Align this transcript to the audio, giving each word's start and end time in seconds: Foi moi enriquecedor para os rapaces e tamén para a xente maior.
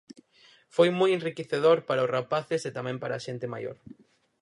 Foi 0.75 0.89
moi 0.99 1.09
enriquecedor 1.13 1.77
para 1.87 2.05
os 2.05 2.11
rapaces 2.17 2.61
e 2.63 2.71
tamén 2.77 2.97
para 3.01 3.13
a 3.17 3.23
xente 3.25 3.51
maior. 3.53 3.77